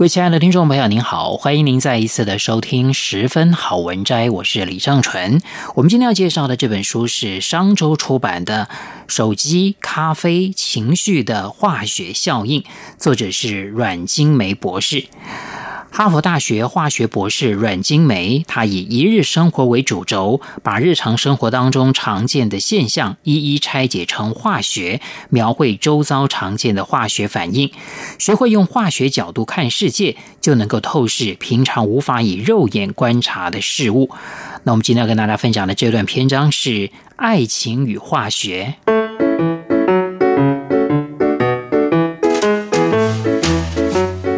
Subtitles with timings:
[0.00, 5.42] 各位亲爱的听众朋友，您好，欢迎您再一次的收听《十分好文摘》，我是李尚纯。
[5.74, 8.66] 我们今天要介绍的这本书是商周出版的
[9.06, 12.62] 《手机、咖啡、情绪的化学效应》，
[12.96, 15.04] 作者是阮金梅博士。
[15.92, 27.70] 哈佛大学化学博士阮金梅，他以一日生活为主轴，把日常生活当中常见的现象一一拆解成化学，描绘周遭常见的化学反应。
[28.18, 34.08] 学会用化学角度看世界，就能够透视平常无法以肉眼观察的事物。
[34.62, 38.74] 那我们今天要跟大家分享的这段篇章是爱情与化学。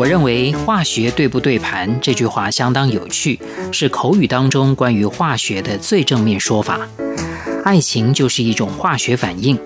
[0.00, 3.38] 我认为“化学对不对盘”这句话相当有趣，
[3.70, 6.80] 是口语当中关于化学的最正面说法。
[7.64, 9.58] 爱情就是一种化学反应，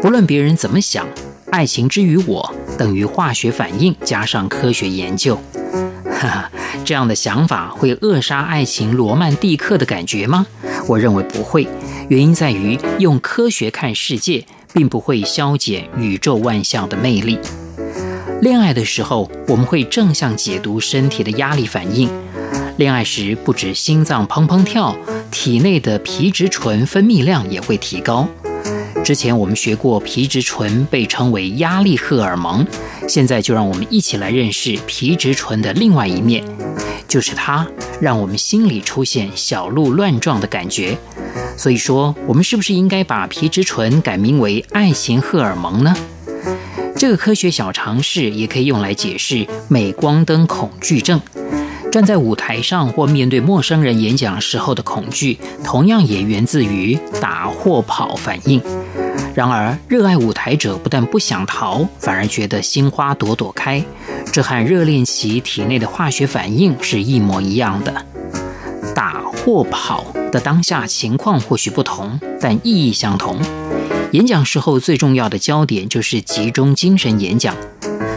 [0.00, 1.06] 不论别人怎么想，
[1.50, 5.38] 爱情之于我等于化学反应加上科学研究。
[6.06, 6.50] 哈哈，
[6.86, 10.46] 这样的想法会扼杀爱情罗曼蒂克的感觉吗？
[10.88, 11.68] 我认为不会，
[12.08, 17.38] 原因在于用科学看世界，并不会消减宇宙万象的魅力。
[18.42, 22.10] 恋爱的时候，我们会正向解读身体的压力反应。
[22.76, 24.96] 恋爱时，不止心脏砰砰跳，
[25.30, 28.26] 体内的皮质醇分泌量也会提高。
[29.04, 32.66] 之前我们学过，皮质醇被称为压力荷尔蒙。
[33.06, 36.42] 现在就让我们一起来认识皮质醇的另外一面，
[37.06, 37.64] 就是它
[38.00, 40.98] 让我们心里出现小鹿乱撞的感觉。
[41.56, 45.94] 所以说，我们是不是应该把皮质醇改名为爱情荷尔蒙呢？
[47.02, 51.20] 这个科学小常识也可以用来解释镁光灯恐惧症。
[51.90, 58.62] 站在舞台上或面对陌生人演讲时候的恐惧，同样也源自于打或跑反应。
[59.34, 63.84] 然而，热爱舞台者不但不想逃，反而觉得心花朵朵开。
[64.32, 67.92] 这和热恋期体内的化学反应是一模一样的。
[68.94, 73.40] 打或跑的当下情况或许不同，但意义相同。
[74.12, 77.56] 演讲时候最重要的焦点就是集中精神演讲。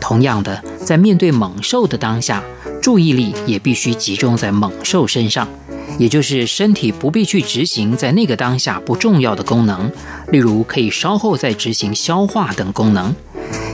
[0.00, 2.42] 同样的，在面对猛兽的当下，
[2.80, 5.48] 注意力也必须集中在猛兽身上，
[5.98, 9.90] 也就是身体不必去执行在那个当下不重要的功能，
[10.28, 13.12] 例如可以稍后再执行消化等功能。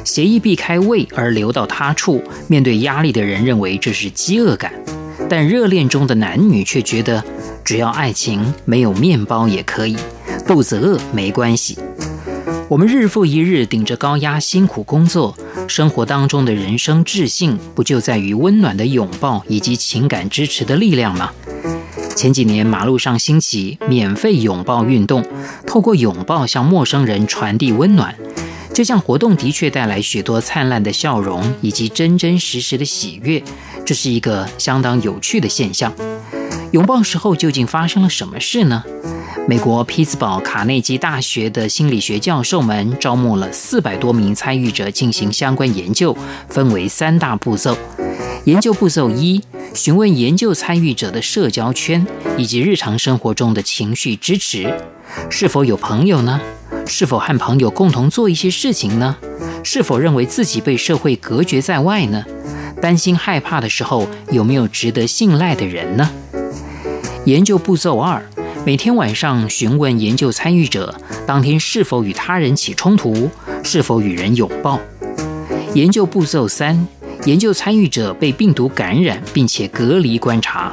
[0.02, 4.72] 协议避开胃而流到他处，面对压力的人认为这是饥饿感，
[5.28, 7.22] 但热恋中的男女却觉得
[7.62, 9.98] 只要爱情没有面包也可以，
[10.46, 11.76] 肚子饿没关系。
[12.68, 15.36] 我们日复一日顶着高压辛苦工作，
[15.68, 21.30] 生活当中的人生智性不就在于温暖的拥抱以及情感支持的力量吗？
[22.16, 25.24] 前几年马路上兴起免费拥抱运动，
[25.64, 28.12] 透过拥抱向陌生人传递温暖。
[28.74, 33.40] 这项活动的确带来许多灿烂的笑容以及真真实实的喜悦，
[33.84, 35.94] 这是一个相当有趣的现象。
[36.72, 38.82] 拥抱时候究竟发生了什么事呢？
[39.48, 46.16] 美国匹兹堡卡内基大学的心理学教授们招募了四百多名参与者进行相关研究，
[46.48, 47.76] 分为三大步骤。
[48.44, 49.40] 研究步骤一：
[49.74, 52.04] 询问研究参与者的社交圈
[52.36, 54.74] 以及日常生活中的情绪支持，
[55.30, 56.40] 是否有朋友呢？
[56.86, 59.16] 是否和朋友共同做一些事情呢？
[59.62, 62.24] 是否认为自己被社会隔绝在外呢？
[62.80, 66.10] 担心害怕的时候，有没有值得信赖的人呢？
[67.26, 68.24] 研究步骤二。
[68.64, 70.94] 每天晚上询问研究参与者，
[71.26, 73.28] 当天是否与他人起冲突，
[73.64, 74.80] 是否与人拥抱。
[75.74, 76.86] 研究步骤三：
[77.24, 80.72] 研究参与者被病毒感染，并且隔离观察。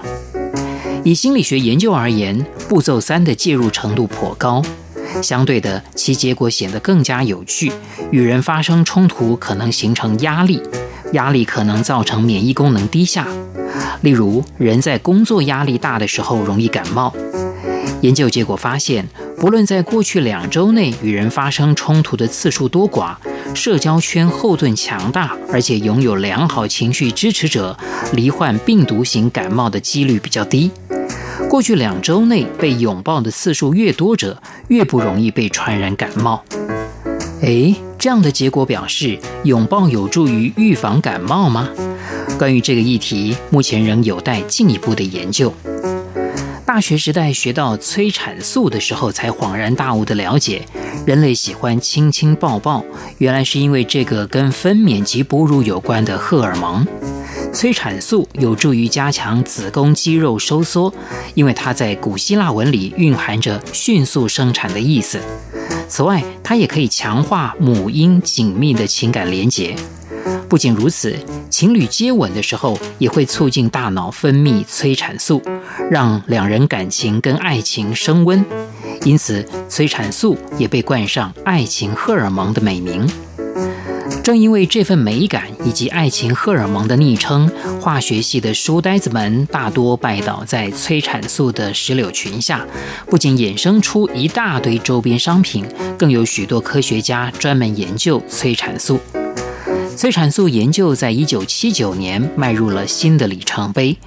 [1.03, 4.61] 以心理学研究而言，步骤三的介入程度颇高，
[5.23, 7.71] 相对的，其结果显得更加有趣。
[8.11, 10.61] 与人发生冲突可能形成压力，
[11.13, 13.27] 压力可能造成免疫功能低下。
[14.01, 17.13] 例如，人在工作压力大的时候容易感冒。
[18.01, 23.15] 研究结果发现，不论在过去两周内与人发生冲突的次数多寡，
[23.53, 27.77] 社交圈后盾强大，而且拥有良好情绪支持者，
[28.13, 30.69] 罹患病毒型感冒的几率比较低。
[31.49, 36.43] 过去两周内被拥抱的次数越多者，越不容易被传染感冒。
[37.41, 41.69] 诶，这样的结果表示，拥抱有助于预防感冒吗？
[42.37, 45.53] 关于这个议题，目前仍有待进一步的研究。
[46.65, 50.61] 大学时代学到催产素的时候，才恍然大悟地了解，
[51.05, 52.83] 人类喜欢亲亲抱抱，
[53.19, 56.85] 原来是因为这个跟分娩及哺乳有关的荷尔蒙。
[57.53, 60.91] 催产素有助于加强子宫肌肉收缩，
[61.35, 65.19] 因为它在古希腊文里蕴含着迅速生产的意思。
[65.87, 69.75] 此外，它也可以强化母婴紧密的情感连结。
[70.53, 71.17] 不仅如此，
[71.49, 75.41] 情侣接吻的时候也会促进大脑分泌催产素，
[75.89, 78.45] 让两人感情跟爱情升温。
[79.03, 83.03] 因此，催产素也被冠上“爱情荷尔蒙”的美名。
[84.23, 87.49] 正因为这份美感以及“爱情荷尔蒙”的昵称，
[87.81, 92.63] 化学系的书呆子们大多拜倒在催产素的石榴裙下，
[93.07, 95.65] 不仅衍生出一大堆周边商品，
[95.97, 98.99] 更有许多科学家专门研究催产素。
[99.95, 103.97] 催产素研究在一九七九年迈入了新的里程碑。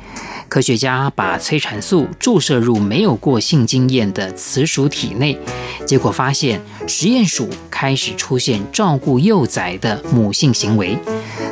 [0.49, 5.39] 科学家把催产素注射入没有过性经验的雌鼠体内，
[5.85, 10.97] 结果发现实验鼠开始出现照顾幼崽的母性行为，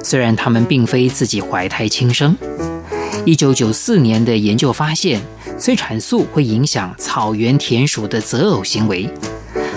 [0.02, 2.36] 虽然它们并非自己怀胎亲生。
[3.24, 5.20] 一九九四年的研究发现，
[5.58, 9.08] 催产素会影响草原田鼠的择偶行为。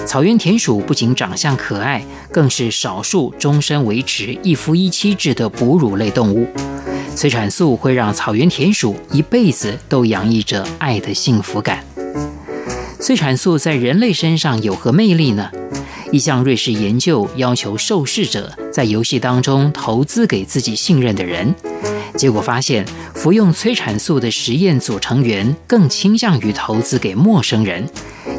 [0.07, 2.01] 草原田鼠不仅长相可爱，
[2.31, 6.47] 更是少数终身维持一夫一妻制的哺乳类动物。
[7.13, 11.83] 催产素会让草原田鼠一辈子都洋溢着爱的幸福感。
[13.01, 15.51] 催产素在人类身上有何魅力呢？
[16.13, 21.53] 一项瑞士研究要求受试者在游戏当中投资给自己信任的人，
[22.15, 27.85] 结果发现，服用催产素的实验组成员更倾向于投资给陌生人。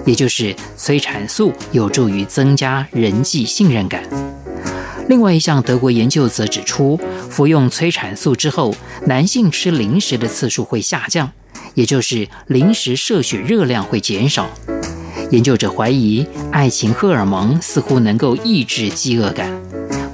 [0.09, 4.03] 也就是催产素有助于增加人际信任感。
[5.07, 8.75] 另外一项德国研究则指出，服用催产素之后，
[9.05, 11.31] 男性吃零食的次数会下降，
[11.75, 14.49] 也就是零食摄取热量会减少。
[15.31, 19.61] 研究者怀疑，爱情荷尔蒙似乎能够抑制饥饿感。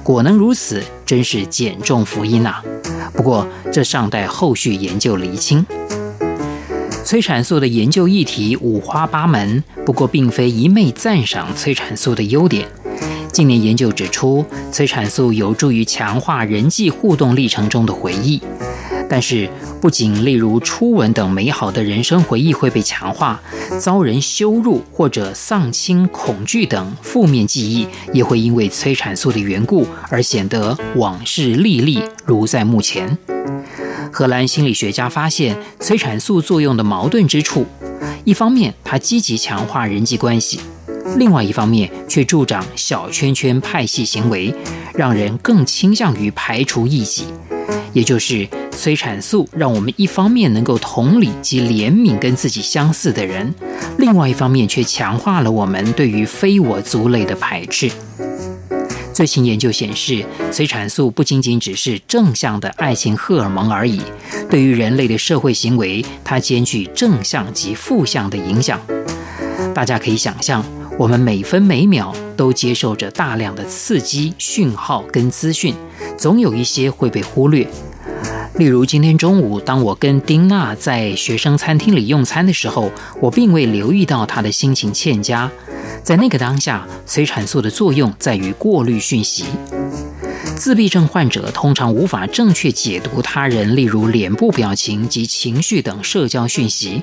[0.03, 2.55] 果能如此，真是减重福音呐！
[3.13, 5.65] 不过，这尚待后续研究厘清。
[7.05, 12.67] 催产素的研究议题五花八门，不过并非一昧赞赏催产素的优点。
[13.31, 18.41] 近年研究指出，催产素有助于强化人际互动历程中的回忆。
[19.07, 19.47] 但是，
[19.79, 23.39] 不仅例如初吻等美好的人生回忆会被强化，
[23.79, 33.15] 遭人羞辱或者丧亲恐惧等负面记忆，也会因为催产素的缘故而显得往事历历，如在目前。
[34.17, 37.65] 荷兰心理学家发现催产素作用的矛盾之处：
[38.23, 40.57] 一方面，它积极强化人际关系；
[41.17, 44.55] 另外一方面，却助长小圈圈派系行为，
[44.93, 47.25] 让人更倾向于排除异己。
[47.91, 53.53] 也就是，催产素让我们一方面能够同理及怜悯跟自己相似的人，
[53.97, 57.91] 另外一方面却强化了我们对于非我族类的排斥。
[59.15, 64.01] 最新研究显示，催产素不仅仅只是正向的爱情荷尔蒙而已，
[64.49, 68.77] 对于人类的社会行为，它兼具正向及负向的影响。
[69.73, 70.61] 大家可以想象，
[70.99, 75.73] 我们每分每秒都接受着大量的刺激讯号跟资讯，
[76.17, 77.65] 总有一些会被忽略。
[78.57, 82.91] 例如，今天中午，当我跟丁娜在学生餐厅里用餐的时候，
[83.21, 85.49] 我并未留意到她的心情欠佳。
[86.03, 89.45] 在那个当下，催产素的作用在于过滤讯息。
[90.55, 97.01] 自闭症患者通常无法正确解读他人，例如脸部表情及情绪等社交讯息。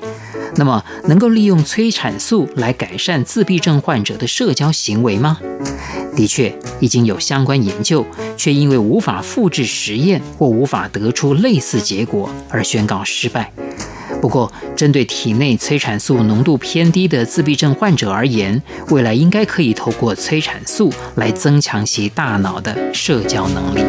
[0.55, 5.39] 那么，能够利用催产素来改善自闭症患者的社交行为吗？
[6.15, 8.05] 的确，已经有相关研究，
[8.37, 13.51] 却因为无法复制实验或无法得出类似结果而宣告失败。
[14.23, 23.83] 不过，针对体内催产素浓度偏低的自闭症患者而言，未来应该可以透过催产素来增强其大脑的社交能力。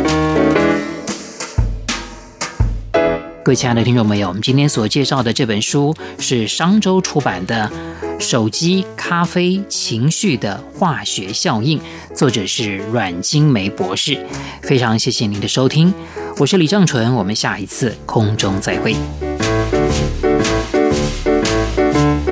[3.45, 7.71] 各位亲爱的听众朋友，我们今天所介绍的这本书是商周出版的
[8.21, 11.79] 《手机、咖啡、情绪的化学效应》，
[12.12, 14.19] 作者是阮晶梅博士。
[14.62, 15.95] 非常谢谢您的收听，
[16.38, 18.97] 我是李正淳，我们下一次空中再会。